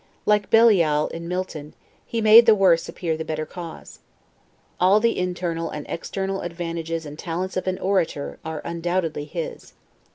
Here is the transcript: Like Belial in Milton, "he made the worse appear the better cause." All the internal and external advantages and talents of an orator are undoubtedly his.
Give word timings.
Like 0.25 0.49
Belial 0.49 1.09
in 1.09 1.27
Milton, 1.27 1.75
"he 2.07 2.21
made 2.21 2.47
the 2.47 2.55
worse 2.55 2.89
appear 2.89 3.15
the 3.15 3.23
better 3.23 3.45
cause." 3.45 3.99
All 4.79 4.99
the 4.99 5.15
internal 5.15 5.69
and 5.69 5.85
external 5.87 6.41
advantages 6.41 7.05
and 7.05 7.19
talents 7.19 7.55
of 7.55 7.67
an 7.67 7.77
orator 7.77 8.39
are 8.43 8.63
undoubtedly 8.65 9.25
his. 9.25 9.73